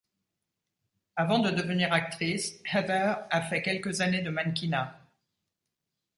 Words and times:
Avant 1.15 1.37
de 1.37 1.51
devenir 1.51 1.93
actrice, 1.93 2.59
Heather 2.73 3.17
a 3.29 3.41
fait 3.43 3.61
quelques 3.61 4.01
années 4.01 4.23
de 4.23 4.31
mannequinat. 4.31 4.99